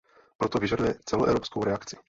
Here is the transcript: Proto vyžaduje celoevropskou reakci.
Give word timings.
Proto 0.37 0.57
vyžaduje 0.59 0.95
celoevropskou 1.05 1.63
reakci. 1.63 1.97